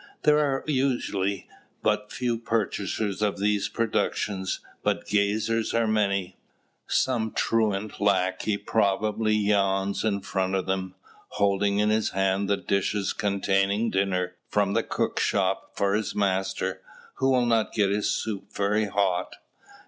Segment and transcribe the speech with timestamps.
[0.23, 1.47] There are usually
[1.83, 6.37] but few purchasers of these productions, but gazers are many.
[6.87, 10.95] Some truant lackey probably yawns in front of them,
[11.27, 16.81] holding in his hand the dishes containing dinner from the cook shop for his master,
[17.17, 19.35] who will not get his soup very hot.